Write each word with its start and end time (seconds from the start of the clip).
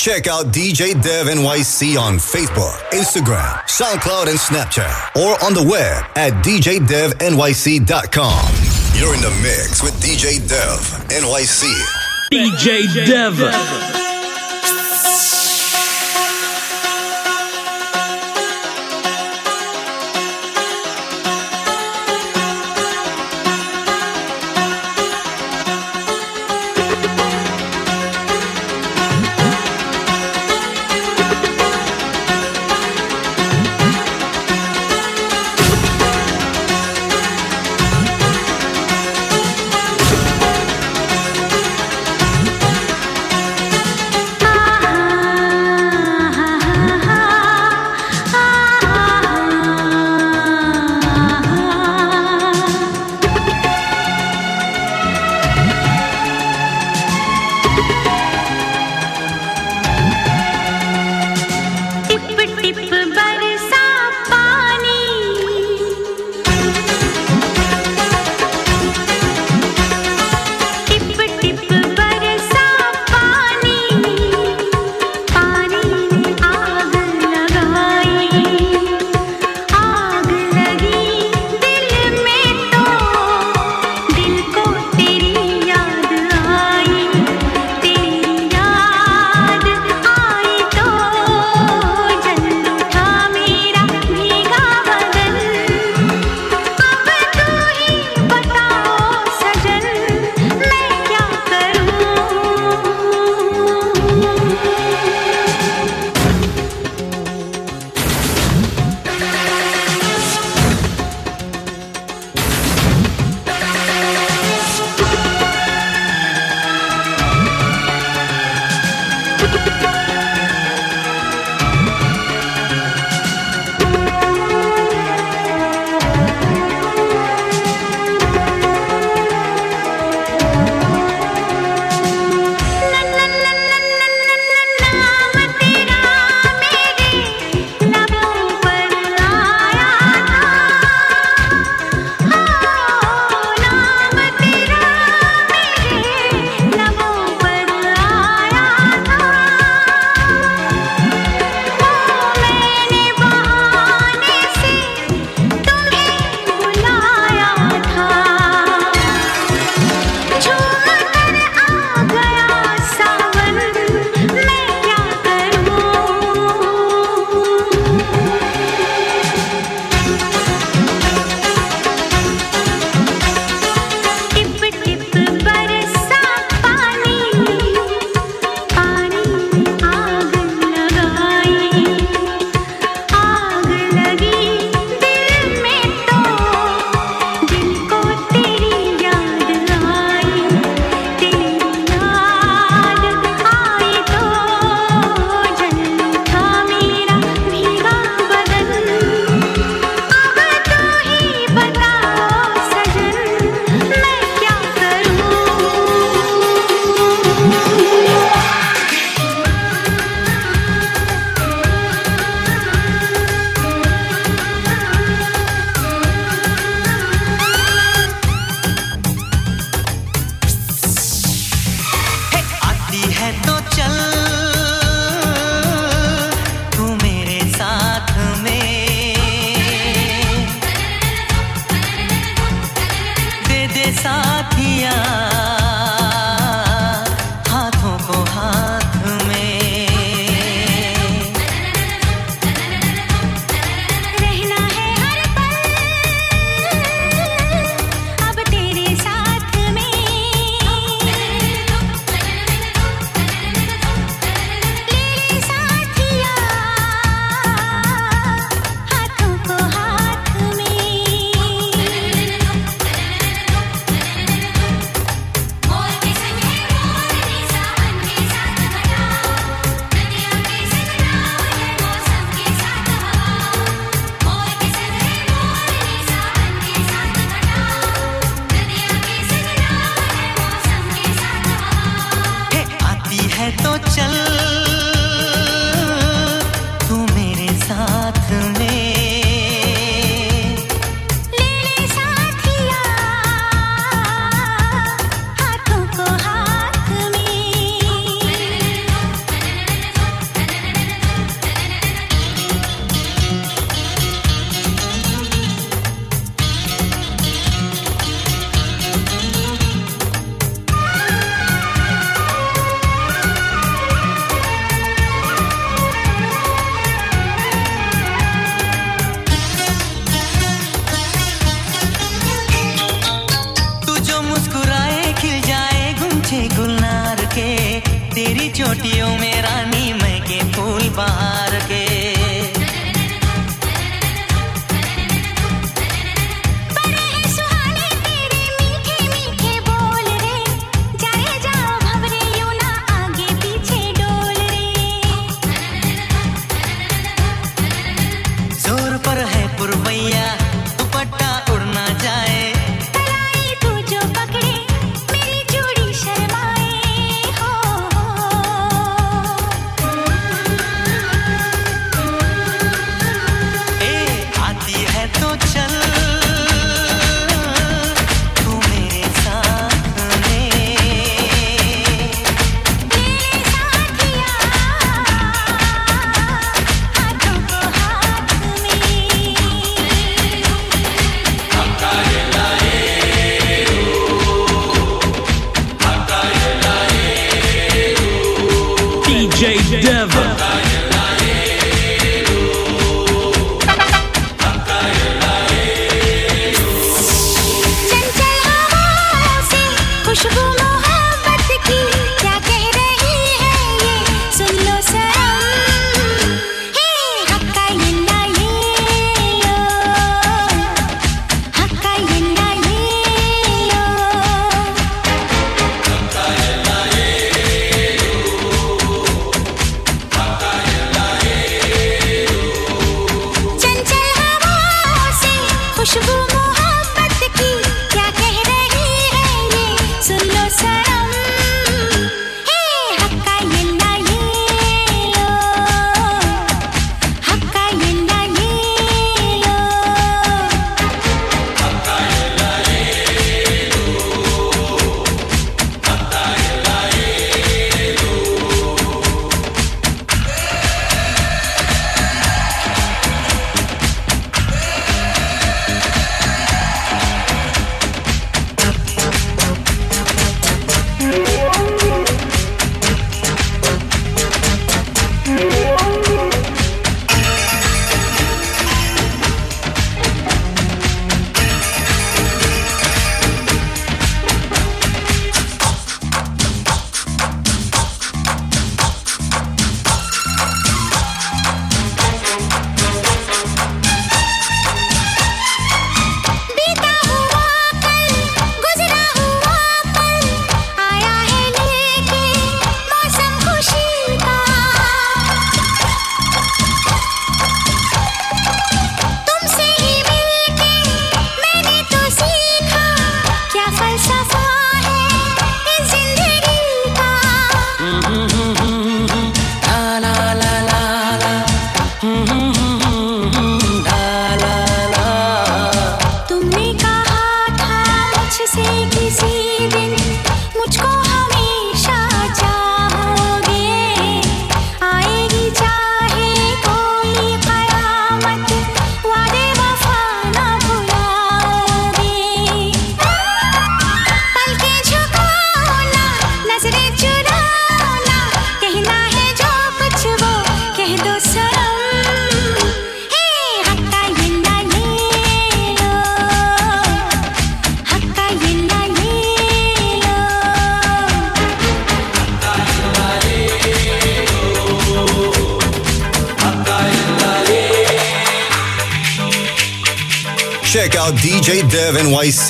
Check 0.00 0.28
out 0.28 0.46
DJ 0.46 0.94
Dev 1.02 1.26
NYC 1.26 2.00
on 2.00 2.14
Facebook, 2.14 2.78
Instagram, 2.90 3.60
SoundCloud, 3.66 4.28
and 4.30 4.38
Snapchat, 4.38 5.14
or 5.14 5.36
on 5.44 5.52
the 5.52 5.62
web 5.62 6.02
at 6.16 6.32
djdevnyc.com. 6.42 6.94
You're 8.98 9.14
in 9.14 9.20
the 9.20 9.28
mix 9.42 9.82
with 9.82 9.92
DJ 10.00 10.38
Dev 10.48 10.80
NYC. 11.10 11.68
DJ 12.32 13.06
Dev. 13.06 14.09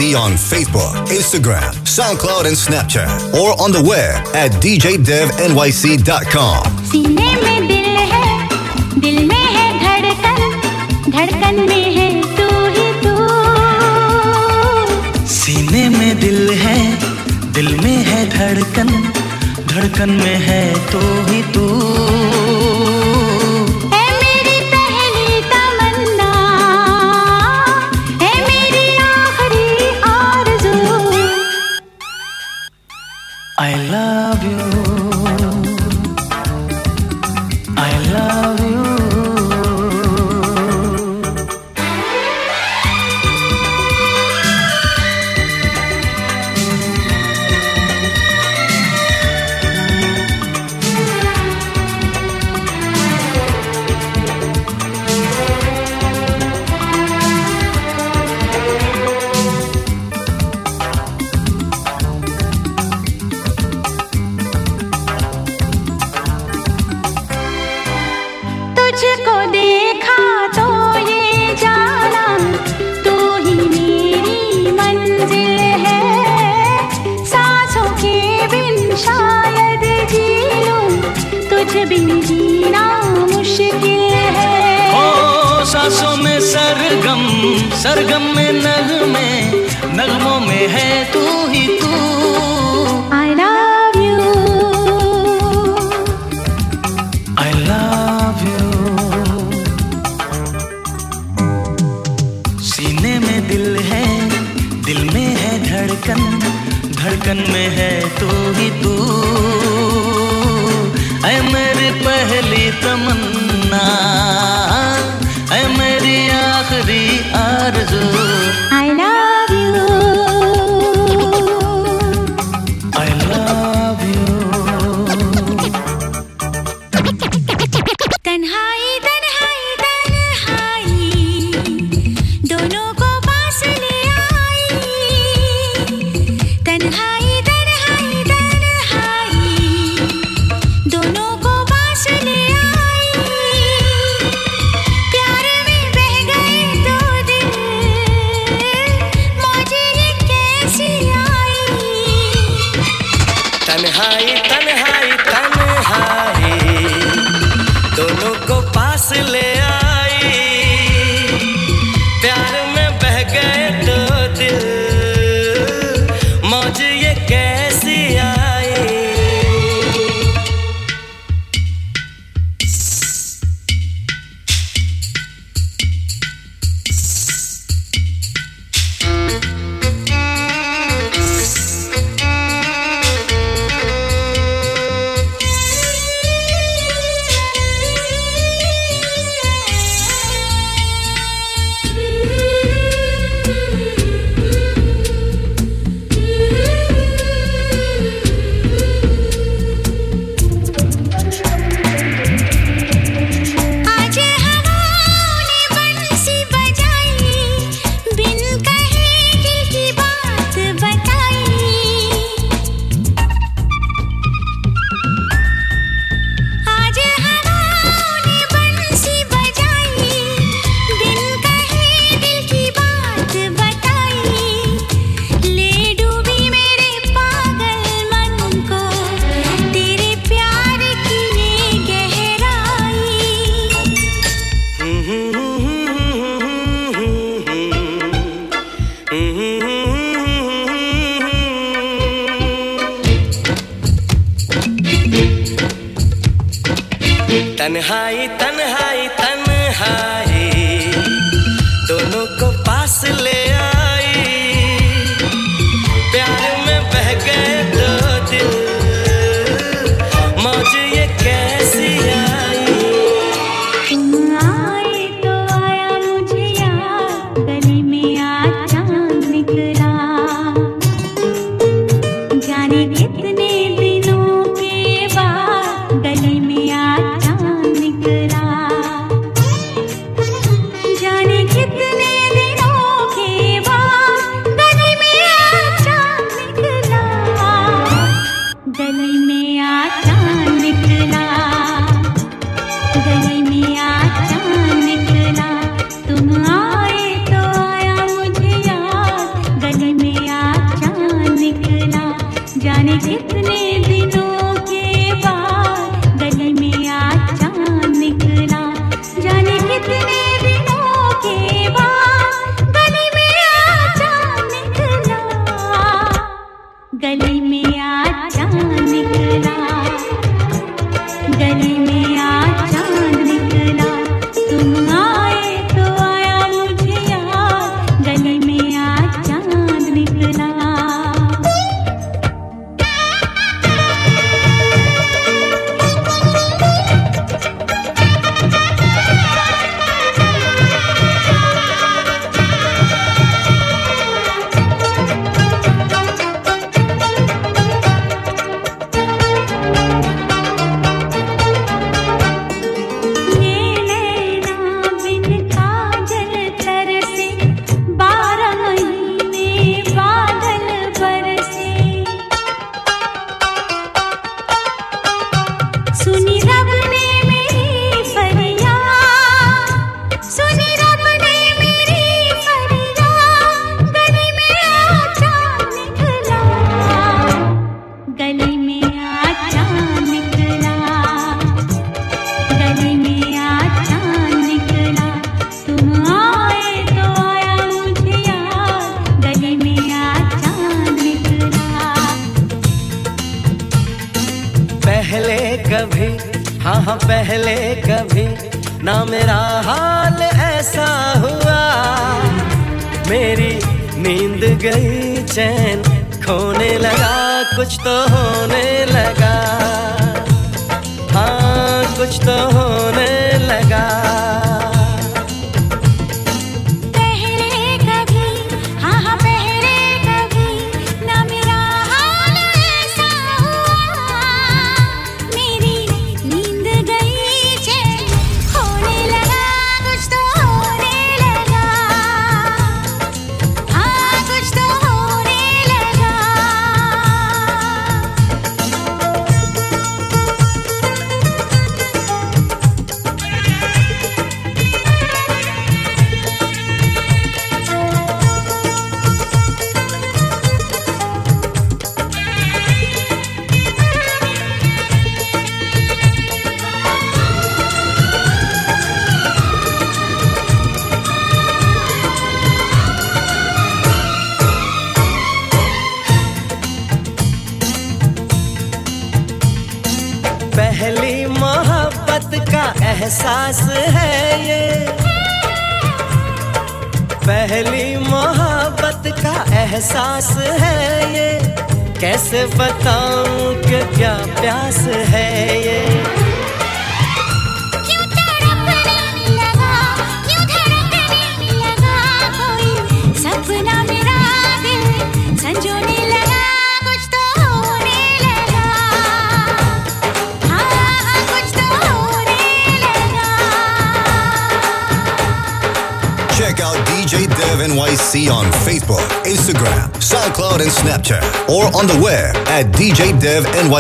DFC 0.01 0.15
on 0.17 0.33
Facebook, 0.33 0.95
Instagram, 1.09 1.73
SoundCloud, 1.85 2.47
and 2.47 2.57
Snapchat, 2.57 3.11
or 3.35 3.49
on 3.61 3.71
the 3.71 3.83
web 3.83 4.15
at 4.35 4.51
djdevnyc.com. 4.63 5.43
सीने 6.85 7.37
में 7.37 7.69
दिल 7.69 7.85
है, 7.85 8.49
दिल 9.01 9.27
में 9.27 9.47
है 9.47 9.67
धड़कन, 9.81 10.51
धड़कन 11.11 11.55
में 11.55 11.91
है 11.91 12.25
तो 12.25 12.49
ही 12.71 12.93
तू। 13.03 13.17
सीने 15.27 15.89
ही 21.33 21.43
तू। 21.43 22.10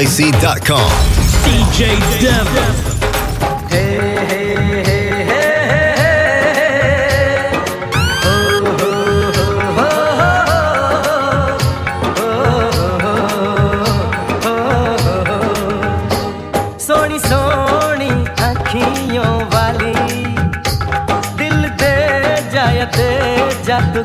KFIC.com. 0.00 0.90
DJ 1.44 1.98
Devil. 2.22 3.68
Hey, 3.68 3.98
hey. 4.26 4.50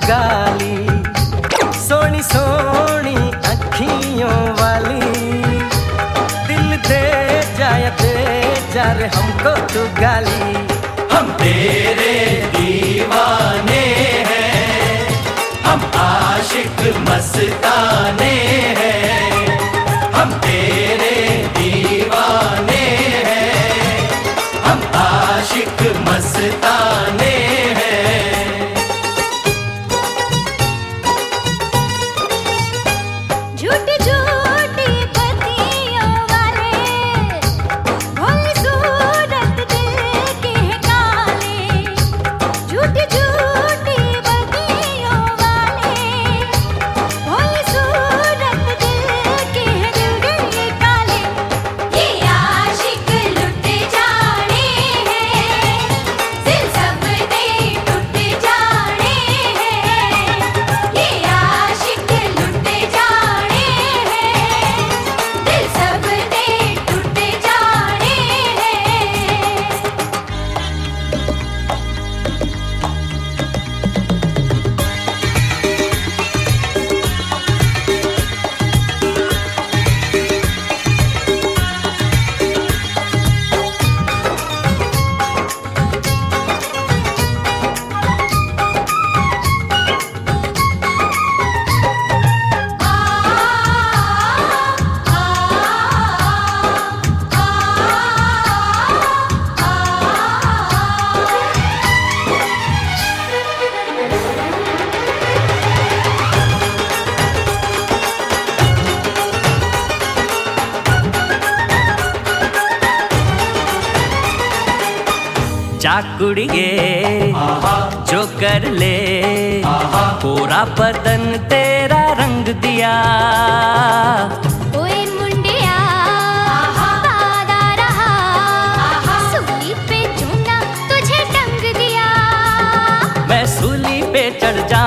गाली 0.08 0.76
सोनी 1.80 2.22
सोनी 2.24 3.16
अखियों 3.52 4.65
प्यार 8.86 9.02
हमको 9.14 9.52
तू 9.74 9.84
गाली। 10.00 10.50
हम 11.12 11.30
तेरे 11.40 12.14
दीवाने 12.56 13.86
हैं 14.30 15.08
हम 15.66 15.86
आशिक 16.02 16.82
मस्ताने 17.08 18.35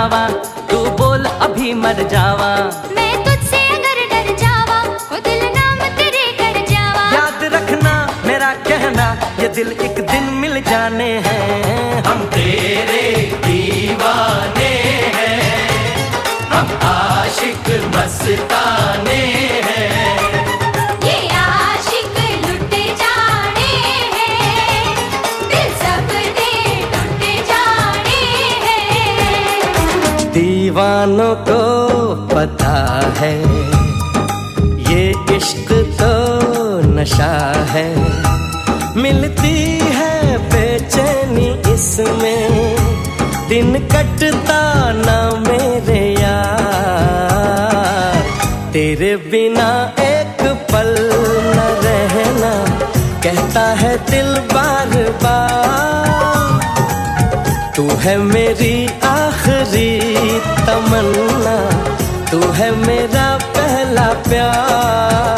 जावा 0.09 0.27
तू 0.71 0.79
बोल 0.99 1.25
अभी 1.45 1.73
मर 1.75 1.99
जावा। 2.09 2.51
मैं 2.97 3.13
तुझसे 3.25 3.61
अगर 3.77 3.99
डर 4.13 4.29
जावा 4.43 4.79
वो 5.11 5.19
दिल 5.27 5.43
नाम 5.57 5.79
तेरे 5.99 6.25
कर 6.41 6.57
जावा। 6.71 7.05
याद 7.15 7.45
रखना 7.55 7.93
मेरा 8.27 8.53
कहना 8.69 9.07
ये 9.41 9.49
दिल 9.57 9.73
एक 9.89 10.01
दिन 10.13 10.33
मिल 10.41 10.61
जाने 10.71 11.11
हैं। 11.27 12.03
हम 12.07 12.25
तेरे 12.35 13.05
दीवाने 13.45 14.73
हैं 15.19 15.41
हम 16.53 16.77
आशिक 16.91 17.69
मस्ताने 17.97 19.21
हैं। 19.67 19.68
है। 33.19 33.39
ये 34.93 35.15
इश्क 35.37 35.69
तो 36.01 36.13
नशा 36.89 37.67
है। 37.69 37.95
मिलती 38.97 39.79
है 39.79 40.39
बेचैनी 40.39 41.75
इसमें। 41.75 42.77
दिन 43.49 43.79
कटता 43.79 44.93
ना 44.93 45.41
मेरे 45.41 46.23
यार। 46.23 48.23
तेरे 48.73 49.17
बिना 49.17 49.95
एक 49.99 50.67
पल 50.73 51.11
न 51.57 51.59
रहना, 51.85 52.53
कहता 53.23 53.61
है 53.61 54.11
दिल 54.11 54.39
बार 54.55 54.89
बार। 55.23 56.61
तू 57.77 57.89
है 57.89 58.17
मेरी 58.17 58.89
आखिरी 59.05 60.01
तमन्ना। 60.41 61.98
है 62.59 62.71
मेरा 62.77 63.27
पहला 63.57 64.07
प्यार। 64.29 65.38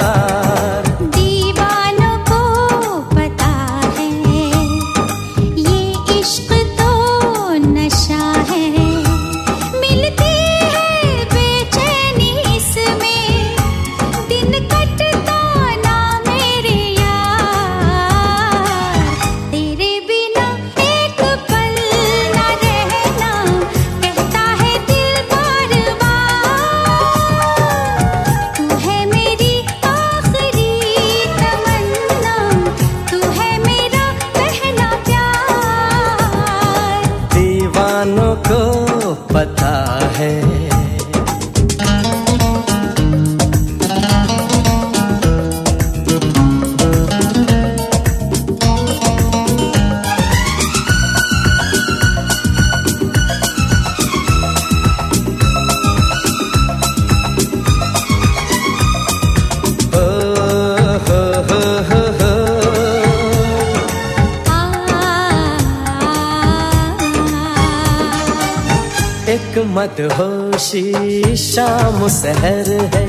मदहोशी 69.91 71.37
शाम 71.37 72.09
सहर 72.09 72.69
है। 72.95 73.07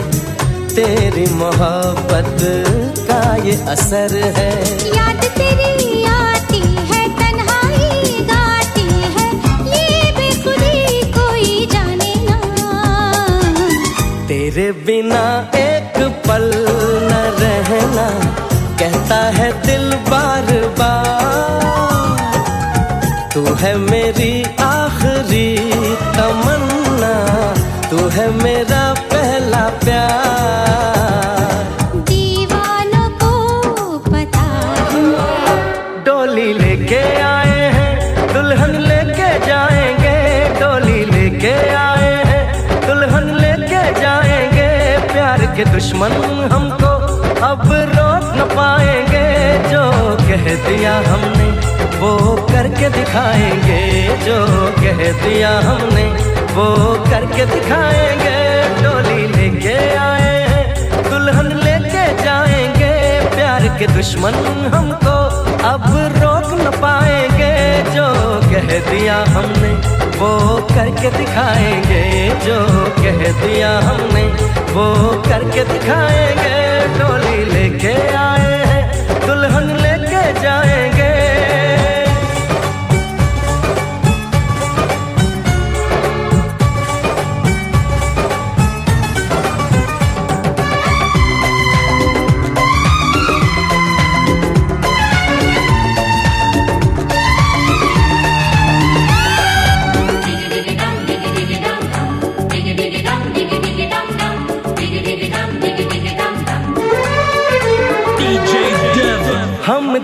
तेरी 0.68 1.26
मोहब्बत 1.34 2.40
का 3.10 3.22
ये 3.46 3.56
असर 3.70 4.16
है। 4.38 4.54
याद 4.88 5.22
तेरी 5.38 6.04
आती 6.04 6.62
है 6.92 7.02
तन्हाई 7.20 8.18
गाती 8.32 8.88
है। 9.16 9.28
ये 9.68 10.12
बेखुदी 10.12 11.02
कोई 11.12 11.66
जाने 11.74 12.14
ना। 12.26 12.40
तेरे 14.28 14.72
बिना 14.82 15.24
एक 15.56 16.02
पल 16.28 16.50
न 17.08 17.22
रहना 17.42 18.10
कहता 18.80 19.22
है 19.38 19.52
दिल 19.66 19.90
बार 20.10 20.54
बार। 20.80 22.20
तू 23.34 23.44
है 23.56 23.78
मेरी 23.78 24.34
आखिरी 24.44 24.81
करके 52.82 52.98
दिखाएँगे, 52.98 53.82
जो 54.26 54.36
कह 54.76 55.00
दिया 55.22 55.50
हमने, 55.60 56.06
वो 56.54 56.66
करके 57.06 57.46
दिखाएँगे। 57.46 58.38
डोली 58.82 59.28
लेके 59.28 59.76
आए 59.96 60.32
हैं, 60.50 61.10
दुल्हन 61.10 61.52
लेके 61.58 62.06
जाएँगे। 62.24 62.94
प्यार 63.36 63.68
के 63.80 63.88
दुश्मन 63.88 64.34
हमको 64.74 65.16
अब 65.70 65.86
रोक 66.18 66.50
न 66.62 66.72
पाएँगे। 66.82 67.54
जो 67.94 68.08
कह 68.50 68.74
दिया 68.90 69.18
हमने, 69.30 69.74
वो 70.18 70.34
करके 70.74 71.12
दिखाएँगे। 71.18 72.04
जो 72.46 72.60
कह 72.98 73.22
दिया 73.44 73.78
हमने, 73.90 74.26
वो 74.74 74.88
करके 75.30 75.64
दिखाएँगे। 75.74 76.58
डोली 76.98 77.46
लेके 77.54 77.94
आए 78.18 78.60
हैं, 78.66 78.84
दुल्हन 79.28 79.70
लेके 79.78 80.26
जाएँगे। 80.42 81.10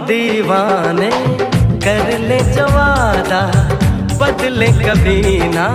दीवाने 0.07 1.09
कर 1.83 2.07
ले 2.19 2.37
जवादा 2.53 3.41
बदले 4.19 4.67
कभी 4.67 5.21
ना 5.53 5.65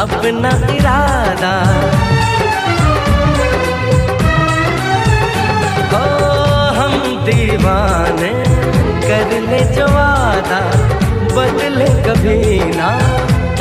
अपना 0.00 0.50
इरादा। 0.74 1.52
ओ, 5.92 6.02
हम 6.78 6.94
दीवाने 7.26 8.32
कर 9.08 9.32
ले 9.50 9.62
जवादा 9.74 10.60
बदले 11.36 11.88
कभी 12.04 12.38
ना 12.76 12.90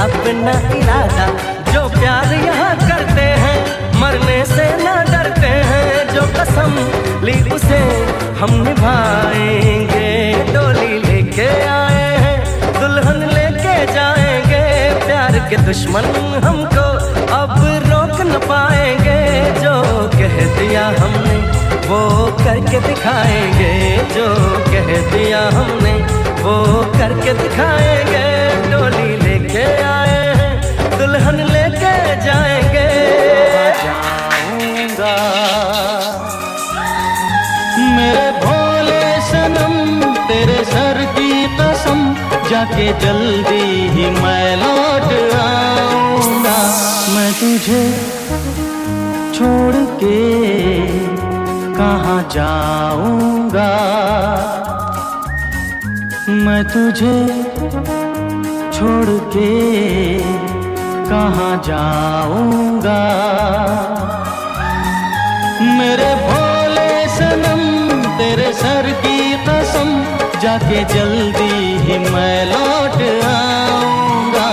अपना 0.04 0.56
इरादा। 0.78 1.28
जो 1.72 1.88
प्यार 2.00 2.34
यहाँ 2.46 2.76
करते 2.88 3.28
हैं, 3.44 3.58
मरने 4.02 4.44
से 4.46 4.68
ना 4.84 4.96
डरते 5.04 5.54
हैं। 5.72 5.83
जो 6.24 6.30
कसम 6.34 6.74
ली 7.26 7.34
उसे 7.54 7.78
हम 8.40 8.52
निभाएँगे। 8.64 10.12
डोली 10.54 10.98
लेके 11.00 11.48
आए 11.68 12.06
हैं, 12.24 12.38
दुल्हन 12.74 13.20
लेके 13.30 13.76
जाएँगे। 13.94 14.64
प्यार 15.06 15.38
के 15.50 15.58
दुश्मन 15.58 16.08
हमको 16.46 16.86
अब 17.36 17.56
रोक 17.88 18.22
न 18.22 18.40
पाएँगे। 18.46 19.20
जो 19.60 19.76
कह 20.16 20.38
दिया 20.60 20.86
हमने, 21.00 21.38
वो 21.90 22.02
करके 22.40 22.80
दिखाएँगे। 22.88 23.74
जो 24.16 24.28
कह 24.72 24.92
दिया 25.12 25.42
हमने, 25.58 25.94
वो 26.44 26.56
करके 26.98 27.34
दिखाएँगे। 27.44 28.26
डोली 28.72 29.18
लेके 29.18 29.66
आए 29.92 30.24
हैं, 30.40 30.54
दुल्हन 30.98 31.44
लेके 31.52 31.96
जाएँगे। 32.26 32.92
जाऊँगा 35.04 36.22
मेरे 37.96 38.32
भोले 38.40 39.22
सनम, 39.22 39.76
तेरे 40.28 40.64
सर 40.64 41.06
की 41.16 41.32
कसम, 41.58 42.00
जाके 42.50 42.88
जल्दी 43.00 43.66
ही 43.96 44.10
मैं 44.22 44.56
लौट 44.56 45.08
आऊँगा। 45.36 46.58
मैं 47.16 47.32
तुझे 47.34 47.84
छोड़ 49.36 49.76
के 50.04 50.22
कहाँ 51.76 52.22
जाऊँगा? 52.32 53.72
मैं 56.46 56.64
तुझे 56.64 57.18
छोड़ 58.74 59.20
के 59.36 59.50
कहाँ 61.10 61.62
जाऊँगा? 61.66 63.02
मेरे 65.78 66.14
भोले 66.24 66.92
सनम, 67.16 67.62
तेरे 68.18 68.52
सर 68.54 68.92
की 69.04 69.18
कसम, 69.48 69.90
जाके 70.42 70.84
जल्दी 70.94 71.54
ही 71.86 71.98
मैं 72.10 72.46
लौट 72.46 73.02
आऊँगा। 73.26 74.50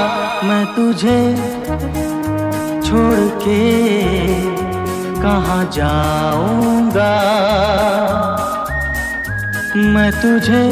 मैं 0.49 0.65
तुझे 0.77 1.19
छोड़ 2.87 3.21
के 3.43 3.61
कहाँ 5.23 5.65
जाऊँगा? 5.75 7.13
मैं 9.95 10.11
तुझे 10.13 10.65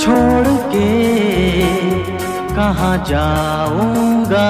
छोड़ 0.00 0.48
के 0.72 0.88
कहाँ 2.54 2.96
जाऊँगा? 3.08 4.48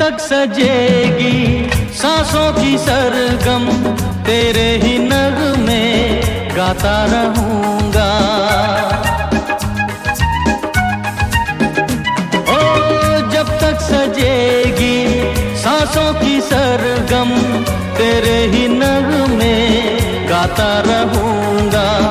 तक 0.00 0.16
सजेगी 0.20 1.70
सांसों 1.94 2.52
की 2.52 2.78
सरगम। 2.78 3.94
तेरे 4.24 4.76
ही 4.82 4.98
नग 4.98 5.58
में 5.58 6.22
गाता 6.56 7.04
रहूँगा। 7.04 8.10
ओ, 12.48 12.60
जब 13.30 13.58
तक 13.60 13.80
सजेगी 13.80 15.22
सांसों 15.56 16.14
की 16.14 16.40
सरगम, 16.40 17.62
तेरे 17.98 18.38
ही 18.46 18.68
नग 18.68 19.28
में 19.28 19.88
गाता 20.30 20.82
रहूँगा। 20.86 22.09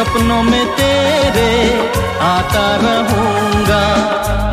सपनों 0.00 0.42
में 0.42 0.66
तेरे 0.66 1.50
आता 2.22 2.76
रहूँगा। 2.76 3.84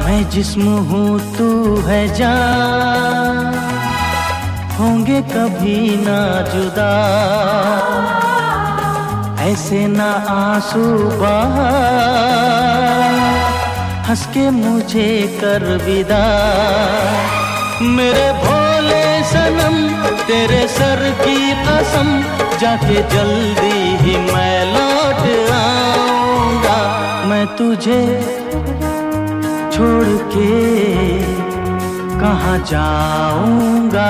मैं 0.05 0.29
जिस्म 0.29 0.61
हूँ, 0.61 1.37
तू 1.37 1.81
है 1.81 2.15
जान। 2.15 3.55
होंगे 4.79 5.21
कभी 5.21 5.97
ना 6.05 6.19
जुदा। 6.41 6.91
ऐसे 9.41 9.87
ना 9.87 10.11
आँसू 10.29 11.07
हंस 14.09 14.25
के 14.25 14.49
मुझे 14.49 15.39
कर 15.41 15.77
विदा। 15.85 16.23
मेरे 17.81 18.31
भोले 18.31 18.66
सनम 19.29 19.75
तेरे 20.27 20.61
सर 20.69 20.99
की 21.21 21.37
कसम 21.65 22.09
जाके 22.61 23.01
जल्दी 23.13 23.79
ही 24.03 24.15
मैं 24.31 24.57
लौट 24.73 25.23
आऊँगा 25.53 26.77
मैं 27.29 27.45
तुझे 27.57 28.01
छोड़ 29.73 30.13
के 30.33 30.51
कहाँ 32.19 32.57
जाऊँगा 32.71 34.09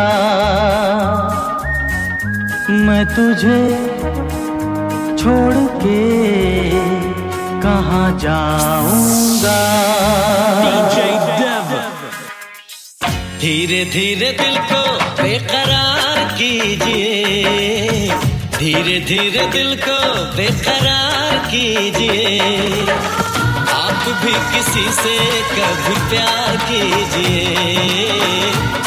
मैं 2.87 3.05
तुझे 3.15 3.59
छोड़ 5.17 5.55
के 5.83 6.01
कहाँ 7.61 8.07
जाऊँगा 8.19 9.57
धीरे 13.41 13.83
धीरे 13.93 14.31
दिल 14.37 14.57
को 14.69 14.86
बेकरार 15.21 16.23
कीजिए। 16.37 18.09
धीरे 18.57 18.99
धीरे 18.99 19.45
दिल 19.47 19.75
को 19.75 19.97
बेकरार 20.35 21.37
कीजिए। 21.51 22.39
आप 23.73 24.03
भी 24.23 24.33
किसी 24.53 24.85
से 25.01 25.17
कभी 25.51 25.97
प्यार 26.09 26.57
कीजिए। 26.57 27.45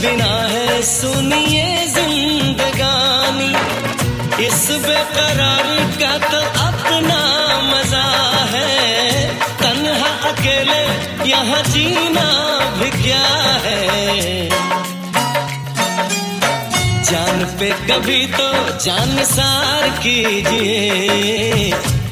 बिना 0.00 0.34
है, 0.48 0.82
सुनिए 0.82 1.86
जिंदगानी। 1.86 3.52
इस 4.46 4.60
बेकरार 4.86 5.70
का 6.00 6.12
तो 6.28 6.40
अपना 6.66 7.20
मज़ा 7.62 8.08
है। 8.52 9.28
तन्हा 9.62 10.10
अकेले 10.30 10.84
यहाँ 11.30 11.62
जीना 11.62 12.28
भी 12.78 12.90
क्या 13.02 13.26
है? 13.64 14.48
जान 17.10 17.44
पे 17.58 17.70
कभी 17.90 18.26
तो 18.26 18.48
जान 18.78 19.24
सार 19.24 19.88
कीजिए। 19.98 21.70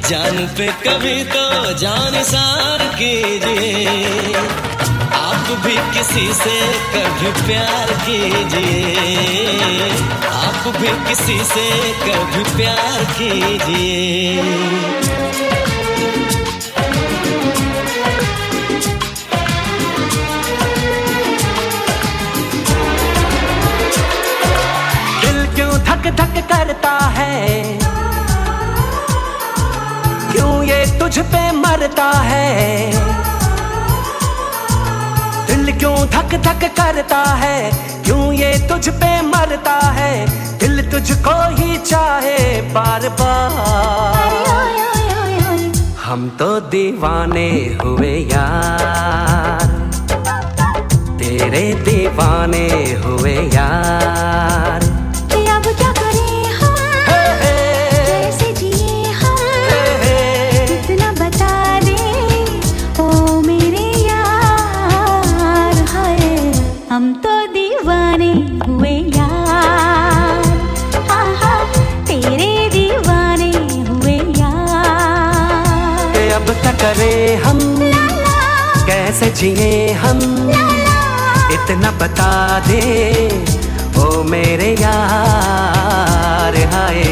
जान 0.08 0.46
पे 0.58 0.66
कभी 0.84 1.18
तो 1.24 1.46
जान 1.78 2.22
सार 2.24 2.84
कीजिए। 2.94 4.75
आप 5.46 5.58
भी 5.64 5.74
किसी 5.94 6.32
से 6.34 6.54
कभी 6.92 7.30
प्यार 7.46 7.90
कीजिए। 8.02 9.90
आप 10.28 10.66
भी 10.76 10.88
किसी 11.08 11.36
से 11.44 11.66
कभी 12.00 12.42
प्यार 12.56 13.04
कीजिए। 13.12 14.42
दिल 25.20 25.46
क्यों 25.54 25.72
धक 25.84 26.10
धक 26.12 26.34
करता 26.48 26.98
है? 27.18 27.62
क्यों 30.32 30.64
ये 30.64 30.84
तुझ 30.98 31.18
पे 31.18 31.50
मरता 31.52 32.10
है? 32.24 33.35
दिल 35.46 35.78
क्यों 35.78 35.96
धक 36.06 36.34
धक 36.34 36.64
करता 36.80 37.22
है? 37.22 37.70
क्यों 38.04 38.32
ये 38.32 38.68
तुझ 38.68 38.88
पे 38.88 39.22
मरता 39.22 39.78
है? 39.80 40.26
दिल 40.58 40.90
तुझको 40.90 41.56
ही 41.56 41.78
चाहे 41.78 42.60
बार 42.62 43.08
बार। 43.08 44.46
हम 46.04 46.28
तो 46.28 46.60
दीवाने 46.60 47.78
हुए 47.84 48.12
यार। 48.18 49.72
तेरे 51.18 51.74
दीवाने 51.74 52.68
हुए 53.04 53.34
यार। 53.34 54.95
जिए 79.36 79.92
हम। 79.92 80.18
इतना 81.52 81.90
बता 82.00 82.32
दे 82.60 82.80
ओ 83.98 84.22
मेरे 84.22 84.70
यार 84.80 86.56
हाय। 86.74 87.02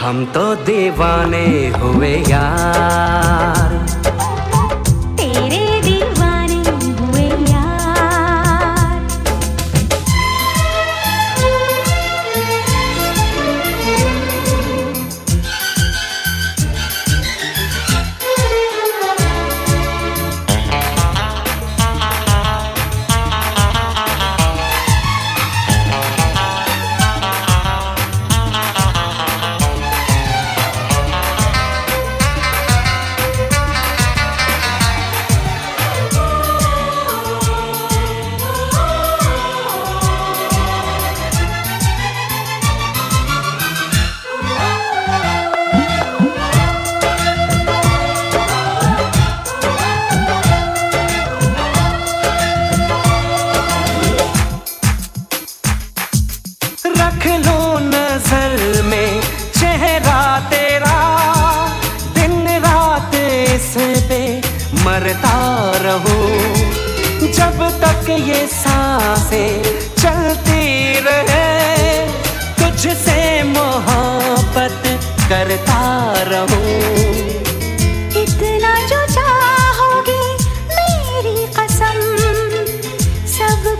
हम 0.00 0.24
तो 0.26 0.54
दीवाने 0.54 1.46
हुए 1.78 2.14
यार। 2.28 4.03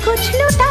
कुछ 0.05 0.35
लूटा 0.37 0.64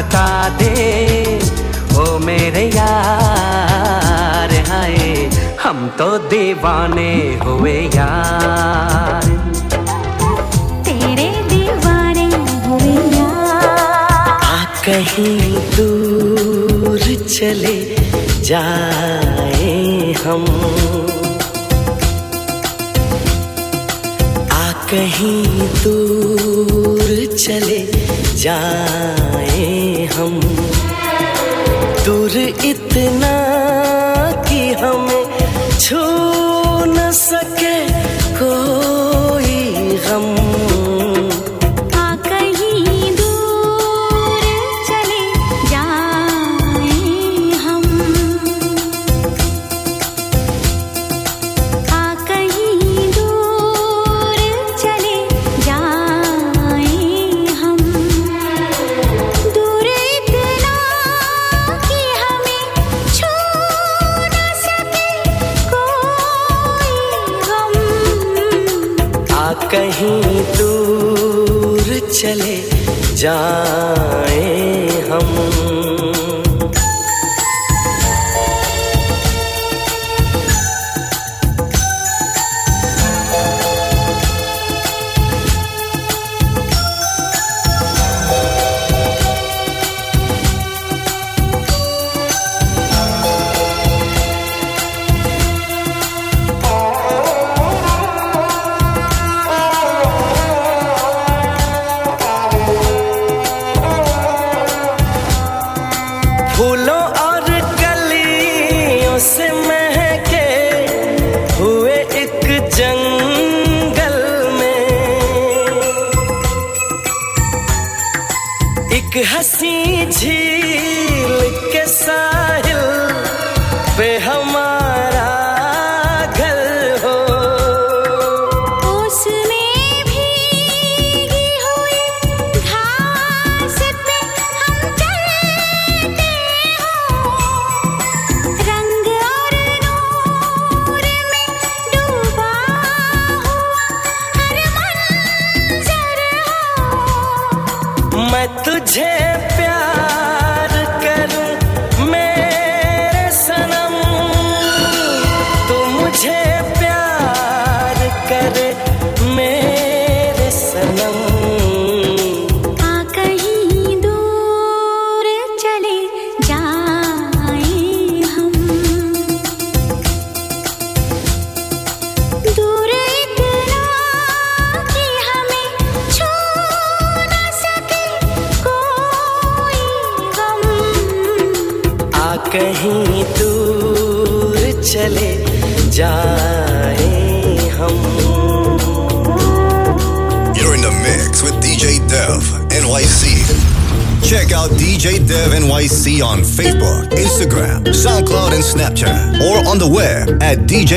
बता 0.00 0.28
दे। 0.58 0.74
ओ 1.94 2.18
मेरे 2.18 2.62
यार 2.68 4.52
हाय 4.68 4.96
हम 5.62 5.88
तो 5.98 6.06
दीवाने 6.28 7.12
हुए 7.44 7.74
यार। 7.96 9.26
तेरे 10.84 11.28
दीवाने 11.50 12.26
हुए 12.64 12.94
यार। 13.16 14.40
आ 14.44 14.64
कहीं 14.86 15.38
दूर 15.76 17.00
चले 17.28 17.78
जाए 18.42 19.68
हम। 20.24 20.44
कहीं 24.90 25.44
दूर 25.82 27.36
चले 27.36 27.78
जाए 28.36 30.08
हम। 30.14 30.40
दूर 32.04 32.36
इतना 32.64 33.49
चले 72.20 72.56
जा 73.20 73.34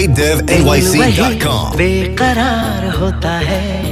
djdevnyc.com. 0.07 1.75
बेकरार 1.75 2.87
होता 2.95 3.29
है। 3.29 3.83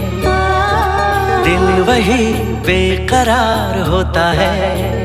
दिल 1.44 1.84
वही 1.84 2.34
बेकरार 2.34 3.80
होता 3.82 4.32
है। 4.32 5.04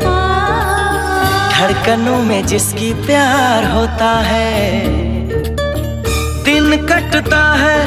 धड़कनों 1.51 2.19
में 2.23 2.47
जिसकी 2.47 2.93
प्यार 2.95 3.71
होता 3.71 4.11
है। 4.21 4.83
दिन 6.45 6.77
कटता 6.77 7.55
है, 7.55 7.81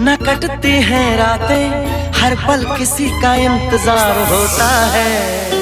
न 0.00 0.16
कटती 0.26 0.72
हैं 0.82 1.16
रातें। 1.16 1.94
हर 2.12 2.34
पल 2.34 2.64
किसी 2.78 3.08
का 3.22 3.34
इंतज़ार 3.34 4.32
होता 4.32 4.86
है। 4.86 5.53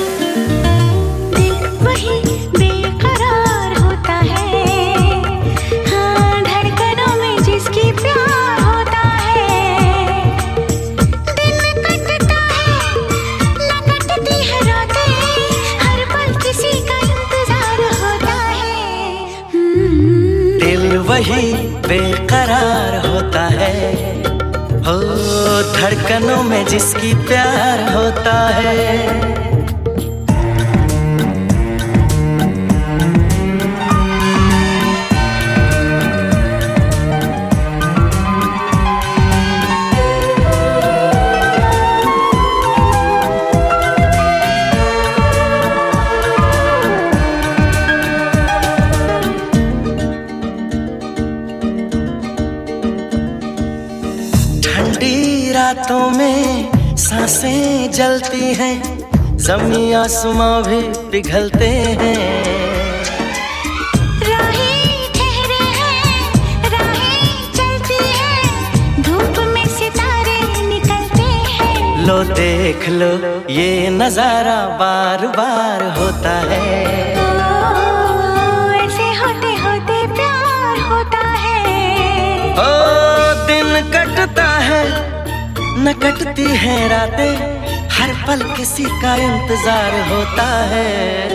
वही 21.13 21.53
बेकरार 21.89 23.07
होता 23.07 23.41
है। 23.41 23.93
हो 24.83 24.97
धड़कनों 25.73 26.43
में 26.43 26.67
जिसकी 26.67 27.15
प्यार 27.15 27.95
होता 27.95 28.49
है। 28.49 29.52
साँसें 57.23 57.91
जलती 57.93 58.47
हैं 58.55 59.37
जमी 59.39 59.93
आसमां 59.95 60.62
भी 60.62 60.81
पिघलते 61.11 61.68
हैं। 62.01 62.14
राहें 64.23 65.12
ठहरे 65.16 65.61
हैं 65.77 66.70
राहें 66.73 67.53
चलती 67.59 67.99
हैं 68.16 69.03
धूप 69.03 69.39
में 69.55 69.66
सितारे 69.77 70.66
निकलते 70.66 71.29
हैं। 71.53 72.07
लो 72.07 72.18
देख 72.33 72.89
लो 72.99 73.12
ये 73.53 73.70
नज़ारा 73.93 74.59
बार 74.83 75.27
बार 75.39 75.87
होता 75.99 76.37
है। 76.51 76.66
ओ, 77.18 77.31
ऐसे 78.83 79.09
होते 79.23 79.55
होते 79.62 80.03
प्यार 80.18 80.85
होता 80.91 81.25
है। 81.47 81.64
ओ 82.59 82.68
दिन 83.47 83.81
कटता 83.95 84.51
है 84.68 84.85
न 85.83 85.93
कटती 85.95 86.45
है 86.57 86.74
रातें 86.89 87.89
हर 87.93 88.11
पल 88.26 88.43
किसी 88.57 88.85
का 89.03 89.14
इंतज़ार 89.18 89.95
होता 90.09 90.45
है। 90.72 91.28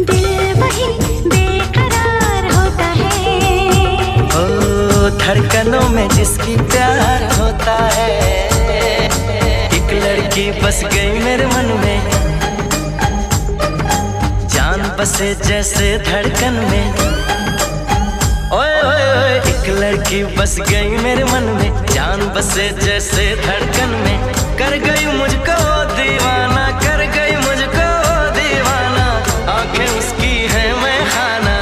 दिल 0.00 0.52
वही 0.60 0.88
बेकरार 1.28 2.48
होता 2.54 2.88
है। 2.98 3.38
ओ 4.32 5.08
धड़कनों 5.18 5.88
में 5.88 6.08
जिसकी 6.08 6.56
प्यार 6.64 7.24
होता 7.32 7.78
है। 7.94 8.10
एक 9.78 9.92
लड़की 10.04 10.50
बस 10.60 10.82
गई 10.94 11.18
मेरे 11.18 11.46
मन 11.46 11.72
में। 11.84 12.00
जान 14.48 14.88
बसे 15.00 15.34
जैसे 15.46 15.96
धड़कन 16.10 16.64
में। 16.70 16.86
एक 19.66 19.72
लड़की 19.74 20.22
बस 20.36 20.54
गई 20.60 20.96
मेरे 21.02 21.22
मन 21.24 21.44
में, 21.54 21.86
जान 21.86 22.20
बसे 22.34 22.68
जैसे 22.80 23.24
धड़कन 23.36 23.94
में। 24.02 24.18
कर 24.58 24.76
गई 24.84 25.06
मुझको 25.12 25.56
दीवाना, 25.94 26.66
कर 26.82 27.02
गई 27.14 27.34
मुझको 27.36 27.88
दीवाना, 28.36 29.06
आँखें 29.52 29.88
उसकी 29.88 30.34
है 30.52 30.66
मैं 30.82 31.00
खाना 31.10 31.56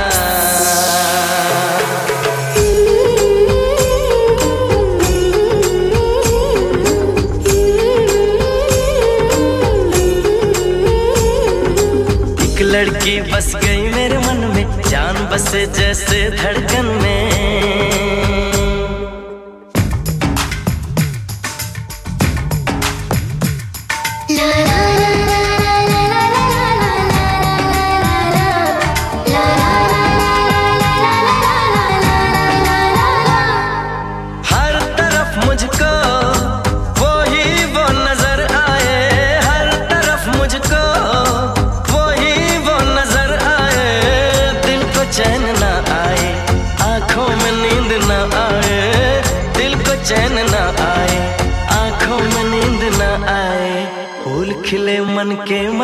एक 12.44 12.62
लड़की 12.74 13.20
बस 13.32 13.54
गई 13.56 13.90
मेरे 13.96 14.18
मन 14.18 14.50
में, 14.54 14.82
जान 14.90 15.26
बसे 15.32 15.66
जैसे 15.78 16.28
धड़कन 16.36 16.98
में। 17.02 17.13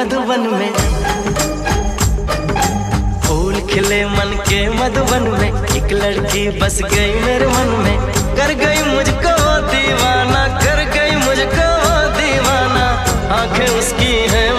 मधुबन 0.01 0.41
में। 0.41 0.73
फूल 3.21 3.55
खिले 3.55 4.05
मन 4.05 4.45
के 4.49 4.69
मधुबन 4.69 5.23
में। 5.23 5.65
एक 5.77 5.93
लड़की 5.93 6.61
बस 6.61 6.81
गई 6.83 7.21
मेरे 7.21 7.47
मन 7.47 7.69
में। 7.69 7.99
कर 8.37 8.55
गई 8.55 8.83
मुझको 8.83 9.61
दीवाना, 9.61 10.59
कर 10.59 10.85
गई 10.85 11.17
मुझको 11.17 11.69
दीवाना। 12.21 13.05
आँखें 13.35 13.67
उसकी 13.67 14.29
है 14.29 14.50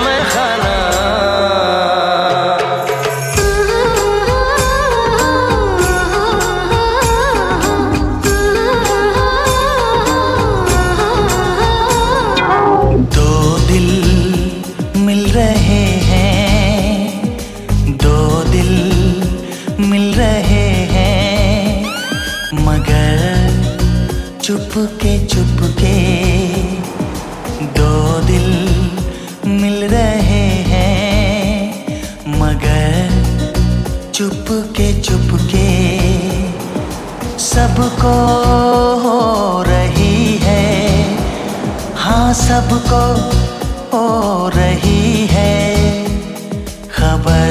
सबको 42.34 43.00
हो 43.94 44.48
रही 44.56 45.26
है 45.32 46.06
खबर 46.96 47.50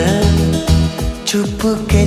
चुपके 1.26 2.05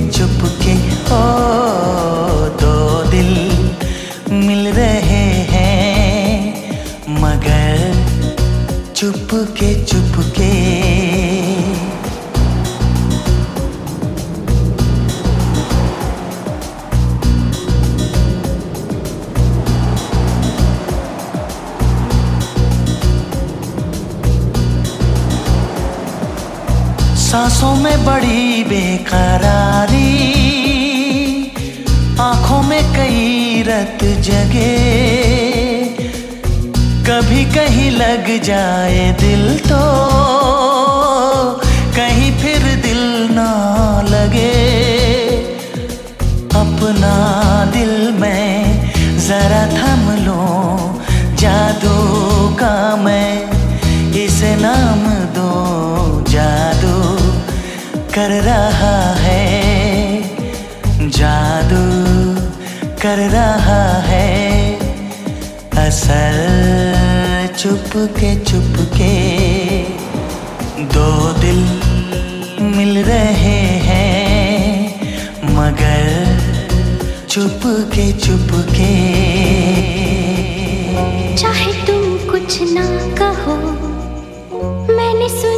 बड़ी 28.06 28.64
बेकरारी। 28.64 30.34
आँखों 32.20 32.62
में 32.62 32.82
कई 32.92 33.62
रत 33.62 34.04
जगे। 34.04 34.74
कभी 37.06 37.44
कहीं 37.44 37.90
लग 37.90 38.42
जाए 38.42 39.16
दिल 39.20 39.58
तो। 39.58 40.83
कर 58.14 58.30
रहा 58.42 58.96
है, 59.20 59.42
जादू 61.16 61.84
कर 63.02 63.18
रहा 63.30 63.82
है 64.02 64.28
असल 65.84 66.38
चुप 67.58 67.90
के 68.18 68.30
चुप 68.50 68.76
के 68.96 69.14
दो 70.94 71.08
दिल 71.40 71.60
मिल 72.76 72.92
रहे 73.04 73.58
हैं, 73.88 74.62
मगर 75.56 76.02
चुप 77.30 77.60
के 77.94 78.06
चुप 78.26 78.50
के 78.70 78.92
चाहे 81.36 81.72
तुम 81.86 82.02
कुछ 82.30 82.60
ना 82.72 82.86
कहो, 83.20 83.56
मैंने 84.96 85.28
सुन 85.40 85.53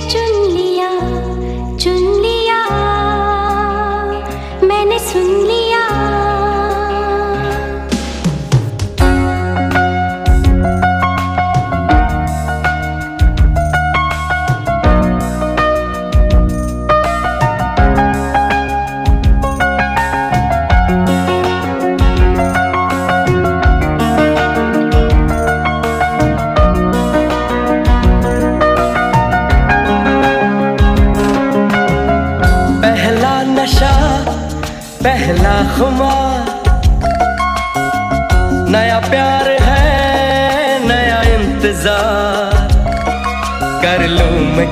मुझे 0.00 0.67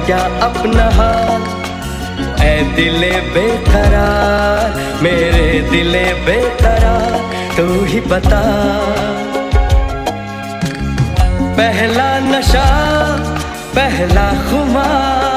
क्या 0.06 0.18
अपना 0.18 0.84
हाल? 0.84 1.42
ऐ 2.40 2.62
दिले 2.62 3.10
बेकरार, 3.10 5.00
मेरे 5.02 5.68
दिले 5.70 6.04
बेकरार, 6.14 7.20
तू 7.56 7.84
ही 7.84 8.00
बता। 8.00 8.42
पहला 11.56 12.18
नशा, 12.18 12.66
पहला 13.74 14.30
खुमार। 14.30 15.35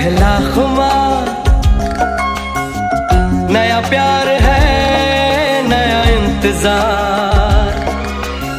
पहला 0.00 0.34
खुमार 0.54 1.26
नया 3.50 3.80
प्यार 3.80 4.28
है, 4.42 4.60
नया 5.68 5.98
इंतज़ार। 6.10 7.74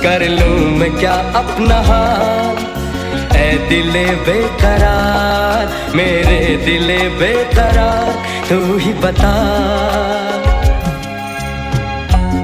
कर 0.04 0.26
लूँ 0.30 0.60
मैं 0.78 0.92
क्या 0.98 1.14
अपना 1.36 1.80
हाल? 1.82 2.58
ऐ 3.38 3.48
दिले 3.70 4.06
बेकरार, 4.28 5.66
मेरे 5.96 6.40
दिले 6.66 7.00
बेकरार, 7.20 8.14
तू 8.50 8.78
ही 8.78 8.94
बता। 8.94 9.34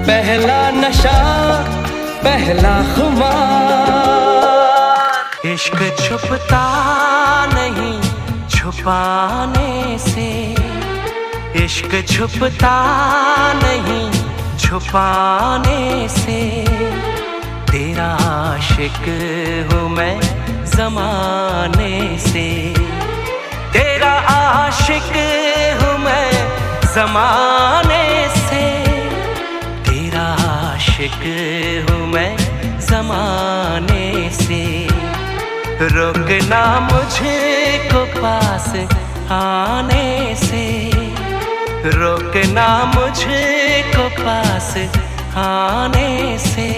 पहला 0.09 0.59
नशा, 0.71 1.17
पहला 2.23 2.75
खुमार 2.95 3.45
इश्क 5.45 5.79
छुपता 5.99 6.65
नहीं। 7.53 7.96
छुपाने 8.67 9.97
से 9.97 10.29
इश्क 11.63 11.91
छुपता 12.07 12.73
नहीं, 13.63 14.09
छुपाने 14.59 16.07
से 16.09 16.39
तेरा 17.71 18.07
आशिक 18.25 18.99
हूँ 19.71 19.89
मैं 19.89 20.19
जमाने 20.65 22.17
से। 22.19 22.45
तेरा 23.73 24.11
आशिक 24.35 25.15
हूँ 25.81 25.97
मैं 26.03 26.31
जमाने 26.93 28.03
से। 28.35 28.65
तेरा 29.89 30.27
आशिक 30.51 31.19
हूँ 31.89 32.05
मैं 32.07 32.35
जमाने 32.79 34.29
से। 34.43 34.96
रोकना 35.81 36.79
मुझे 36.79 37.89
को 37.93 38.05
पास 38.05 38.69
आने 39.31 40.35
से। 40.35 40.89
रोकना 41.85 42.67
मुझे 42.95 43.83
को 43.95 44.07
पास 44.09 44.73
आने 45.37 46.37
से। 46.39 46.69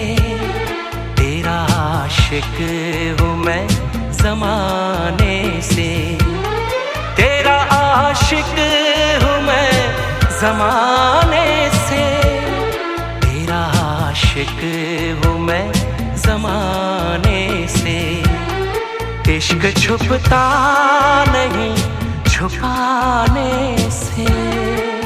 तेरा 1.16 1.56
आशिक 1.76 3.20
हूँ 3.20 3.36
मैं 3.36 3.66
जमाने 4.12 5.62
से। 5.62 6.18
तेरा 7.16 7.56
आशिक 7.72 8.52
हूँ 9.22 9.40
मैं 9.42 9.72
जमाने 10.40 11.70
से। 11.72 12.04
तेरा 13.20 13.62
आशिक 13.80 14.60
हूँ 15.24 15.38
मैं 15.38 15.72
जमाने 16.16 17.66
से। 17.68 18.29
इश्क 19.40 19.62
छुपता 19.80 20.40
नहीं 21.32 21.74
छुपाने 22.28 23.90
से। 23.90 24.99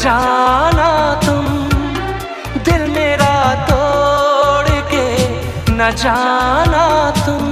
जाना 0.00 0.90
तुम, 1.24 1.46
दिल 2.66 2.82
मेरा 2.90 3.34
तोड़ 3.68 4.80
के 4.92 5.06
न 5.70 5.90
जाना 6.02 6.84
तुम। 7.18 7.44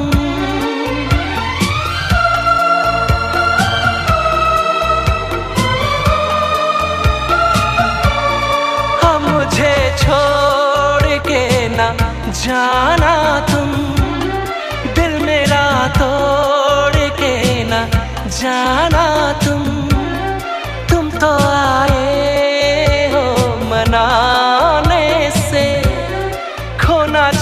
हम 9.03 9.31
मुझे 9.31 9.75
छोड़ 10.03 11.19
के 11.29 11.45
न 11.69 11.93
जाना 12.43 13.15
तुम, 13.51 13.71
दिल 14.95 15.19
मेरा 15.27 15.67
तोड़ 16.01 17.09
के 17.21 17.35
न 17.65 17.87
जाना 18.41 19.07
तुम। 19.45 19.69
तुम 20.91 21.11
तो 21.21 21.29
आए 21.47 22.00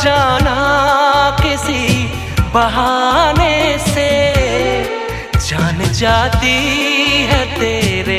जाना 0.08 0.56
किसी 1.42 2.04
बहाने 2.54 3.56
से। 3.78 4.10
जान 5.46 5.78
जाती 5.92 6.56
है 7.30 7.40
तेरे 7.54 8.18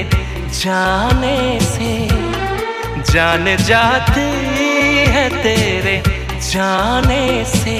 जाने 0.59 1.59
से। 1.59 1.91
जान 3.11 3.45
जाती 3.55 4.27
है 5.15 5.29
तेरे 5.43 5.95
जाने 6.51 7.45
से। 7.45 7.79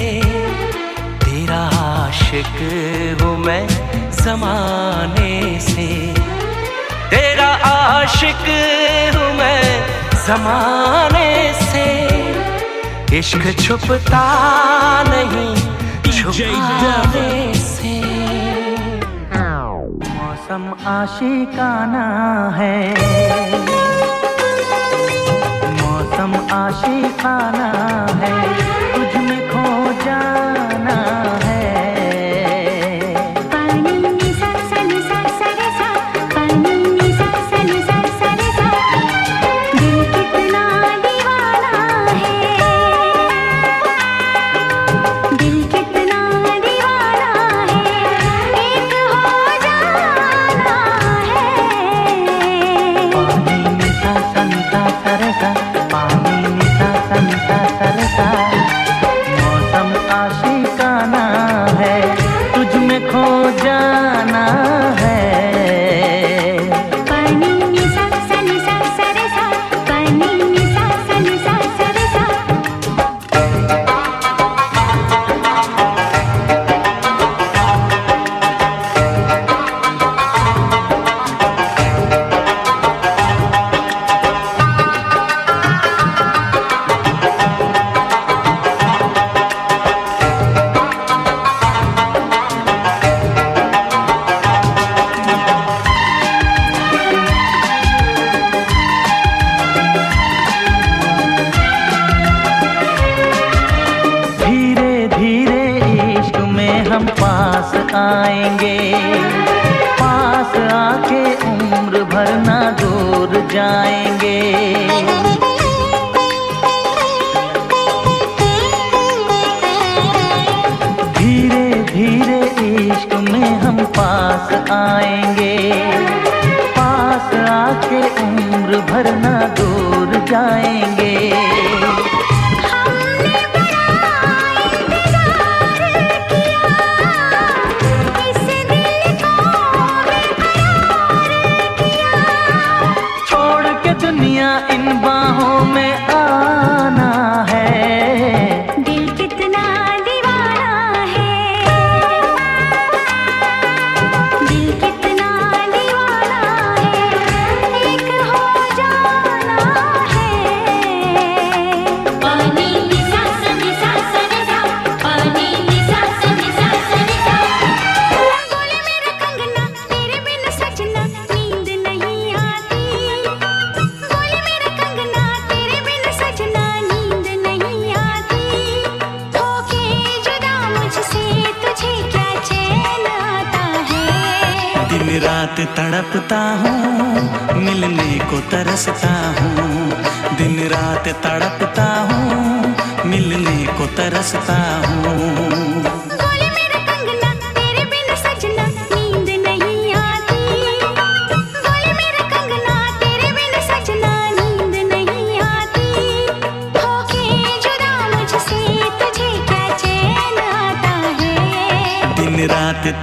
तेरा 1.26 1.62
आशिक 1.82 2.57
हूँ 3.22 3.38
मैं 3.38 3.68
जमाने 4.12 5.60
से। 5.60 5.88
तेरा 7.14 7.51
आशिक 7.74 8.49
हूँ 9.16 9.32
मैं 9.34 9.64
जमाने 10.26 11.30
से। 11.62 12.28
इश्क 13.14 13.60
छुपता 13.62 14.24
नहीं 15.03 15.55
छुपाने 16.12 17.53
से। 17.53 18.01
मौसम 20.14 20.88
आशिकाना 20.88 22.05
है। 22.57 22.89
मौसम 25.82 26.36
आशिकाना 26.51 27.72
है। 28.26 28.48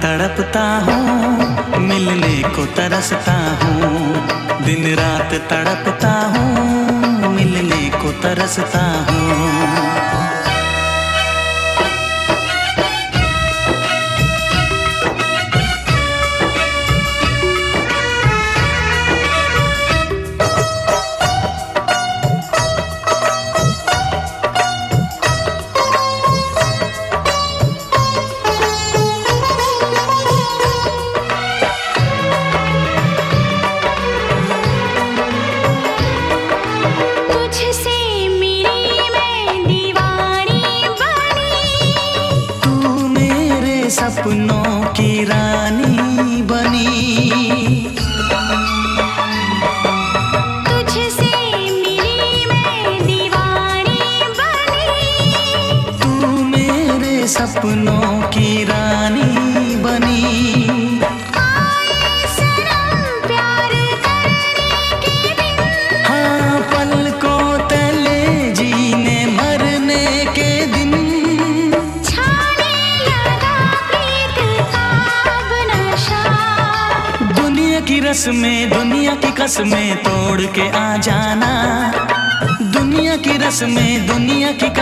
तड़पता 0.01 0.65
हूँ 0.85 1.79
मिलने 1.79 2.41
को 2.55 2.65
तरसता 2.75 3.37
हूँ 3.61 4.65
दिन 4.65 4.85
रात 4.95 5.33
तड़पता 5.51 6.13
हूँ 6.33 7.33
मिलने 7.35 7.89
को 7.99 8.11
तरसता 8.21 8.85
हूँ। 9.09 10.16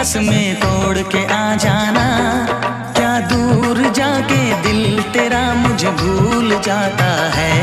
कसमें 0.05 0.55
तोड़ 0.55 0.97
के 0.97 1.25
आ 1.25 1.55
जाना। 1.55 2.03
क्या 2.95 3.13
दूर 3.19 3.77
जाके 3.89 4.61
दिल 4.61 5.01
तेरा 5.01 5.53
मुझे 5.53 5.91
भूल 5.91 6.49
जाता 6.59 7.09
है? 7.35 7.53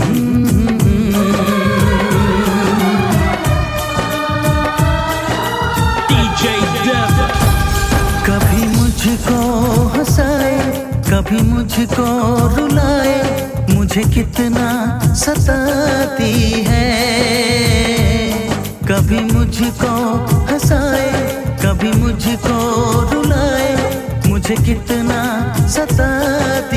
सताती 15.35 16.64
है। 16.66 16.89
कभी 18.89 19.20
मुझको 19.33 19.93
हंसाए 20.51 21.11
कभी 21.64 21.93
मुझको 21.93 22.57
रुलाए 23.12 23.70
मुझे 24.26 24.55
कितना 24.57 25.20
सताती 25.68 26.72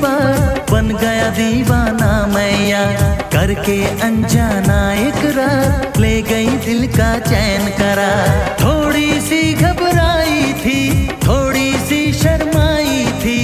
बार 0.00 0.64
बन 0.70 0.88
गया 0.96 1.28
दीवाना 1.30 2.10
मैया, 2.26 2.84
करके 3.32 3.76
अनजाना 4.00 4.78
इकरार 5.06 6.00
ले 6.00 6.22
गई 6.22 6.56
दिल 6.66 6.86
का 6.88 7.18
चैन 7.18 7.68
करा। 7.70 8.12
थोड़ी 8.56 9.20
सी 9.20 9.54
घबराई 9.54 10.52
थी, 10.52 11.08
थोड़ी 11.08 11.72
सी 11.78 12.12
शर्माई 12.12 13.06
थी। 13.24 13.38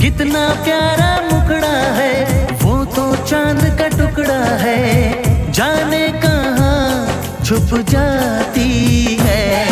कितना 0.00 0.48
प्यारा 0.64 1.10
मुकड़ा 1.32 1.76
है, 1.98 2.44
वो 2.62 2.84
तो 2.84 3.16
चाँद 3.26 3.64
का 3.78 3.88
टुकड़ा 3.88 4.44
है। 4.56 5.52
जाने 5.52 6.08
कहाँ 6.08 7.06
छुप 7.44 7.78
जाती 7.90 9.18
है। 9.20 9.66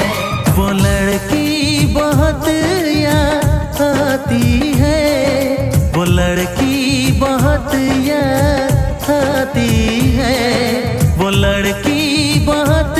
वो 0.56 0.68
लड़की 0.72 1.86
बहुत 1.94 2.48
याद 2.96 3.82
आती 3.82 4.72
है। 4.76 5.65
वो 5.96 6.04
लड़की 6.04 7.12
बहुत 7.20 7.74
याद 8.06 9.10
आती 9.10 10.10
है। 10.16 11.16
वो 11.16 11.28
लड़की 11.30 12.44
बहुत 12.46 12.98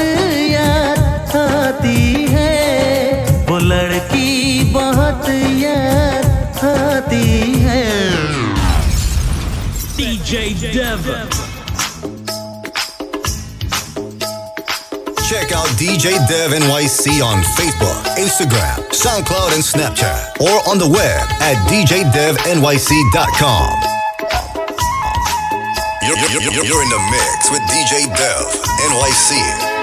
याद 0.53 1.37
आती 1.37 2.27
है। 2.31 3.45
वो 3.51 3.59
लड़की 3.59 4.63
बहुत 4.73 5.29
याद 5.65 6.65
आती 6.65 7.53
है 7.67 7.85
DJ 9.99 10.55
Dev. 10.63 11.46
Out 15.57 15.67
DJ 15.81 16.13
Dev 16.29 16.53
NYC 16.53 17.25
on 17.25 17.41
Facebook, 17.57 18.05
Instagram, 18.21 18.77
SoundCloud, 18.93 19.55
and 19.57 19.65
Snapchat, 19.65 20.37
or 20.41 20.61
on 20.69 20.77
the 20.79 20.87
web 20.87 21.25
at 21.41 21.57
djdevnyc.com. 21.69 23.73
You're, 26.07 26.19
you're, 26.19 26.43
you're- 26.53 26.67
you're 26.67 26.83
in 26.83 26.89
the 26.91 27.01
mix 27.11 27.51
with 27.51 27.63
DJ 27.73 28.07
Dev 28.15 28.47
NYC. 28.93 29.76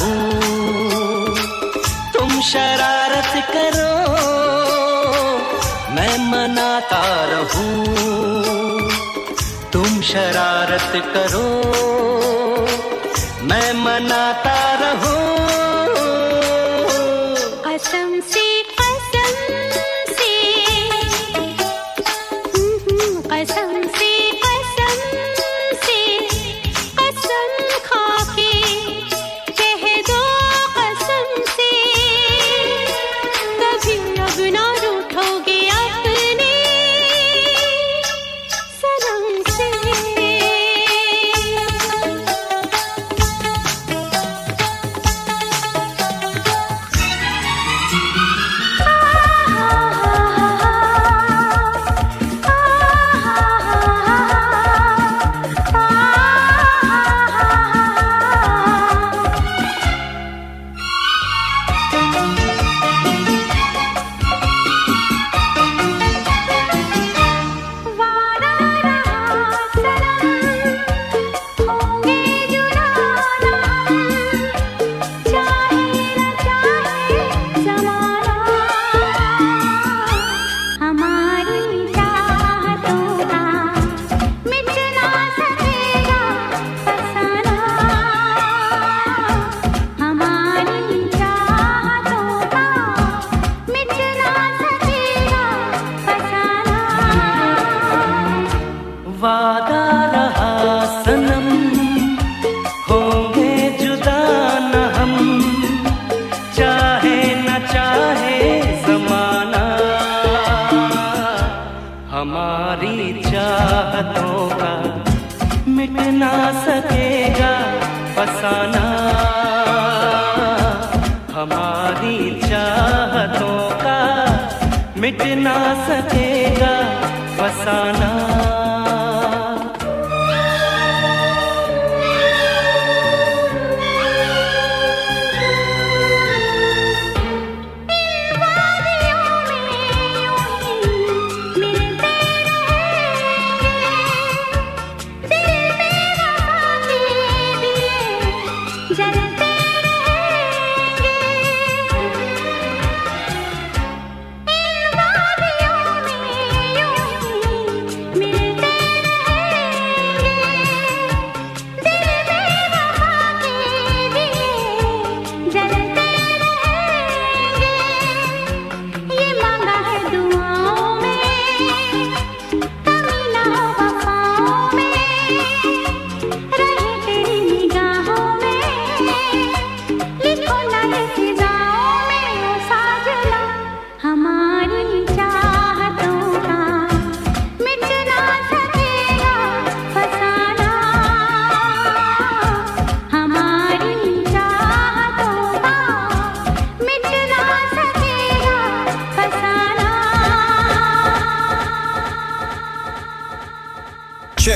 हूँ। 0.00 1.34
तुम 2.12 2.40
शरारत 2.40 3.32
करो 3.50 3.92
मैं 5.94 6.16
मनाता 6.30 7.02
रहूँ। 7.32 7.84
तुम 9.72 10.00
शरारत 10.02 10.92
करो 11.14 11.46
मैं 13.44 13.72
मनाता 13.84 14.58
रहूँ। 14.82 15.23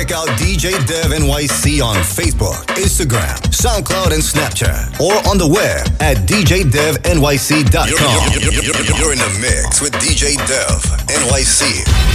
check 0.09 0.17
out 0.17 0.29
DJ 0.39 0.73
Dev 0.87 1.11
NYC 1.13 1.83
on 1.83 1.97
Facebook, 1.97 2.65
Instagram, 2.77 3.37
SoundCloud, 3.51 4.13
and 4.13 4.23
Snapchat, 4.23 5.01
or 5.01 5.15
on 5.29 5.39
the 5.39 5.47
web 5.47 5.87
at 6.01 6.17
DJDevNYC.com. 6.29 7.89
You're, 8.33 8.53
you're, 8.53 8.65
you're, 8.65 8.97
you're 8.97 9.13
in 9.13 9.19
the 9.19 9.39
mix 9.41 9.81
with 9.81 9.93
DJ 9.95 10.37
Dev 10.47 10.83
NYC. 11.09 12.08